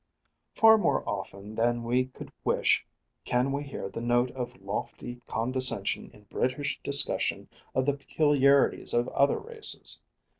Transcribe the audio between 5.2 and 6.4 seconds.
condescension in